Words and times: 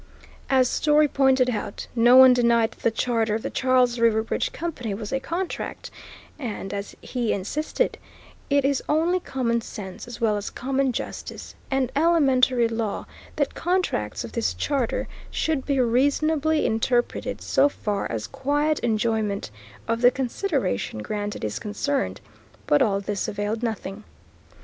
As 0.49 0.67
Story 0.67 1.07
pointed 1.07 1.51
out, 1.51 1.85
no 1.95 2.15
one 2.15 2.33
denied 2.33 2.71
that 2.71 2.79
the 2.81 2.89
charter 2.89 3.35
of 3.35 3.43
the 3.43 3.51
Charles 3.51 3.99
River 3.99 4.23
Bridge 4.23 4.51
Company 4.51 4.95
was 4.95 5.11
a 5.13 5.19
contract, 5.19 5.91
and, 6.39 6.73
as 6.73 6.95
he 7.03 7.31
insisted, 7.31 7.99
it 8.49 8.65
is 8.65 8.81
only 8.89 9.19
common 9.19 9.61
sense 9.61 10.07
as 10.07 10.19
well 10.19 10.37
as 10.37 10.49
common 10.49 10.91
justice 10.91 11.53
and 11.69 11.91
elementary 11.95 12.67
law, 12.67 13.05
that 13.35 13.53
contracts 13.53 14.23
of 14.23 14.31
this 14.31 14.55
character 14.55 15.07
should 15.29 15.67
be 15.67 15.79
reasonably 15.79 16.65
interpreted 16.65 17.39
so 17.39 17.69
far 17.69 18.11
as 18.11 18.25
quiet 18.25 18.79
enjoyment 18.79 19.51
of 19.87 20.01
the 20.01 20.09
consideration 20.09 21.03
granted 21.03 21.43
is 21.43 21.59
concerned; 21.59 22.21
but 22.65 22.81
all 22.81 22.99
this 22.99 23.27
availed 23.27 23.61
nothing. 23.61 24.03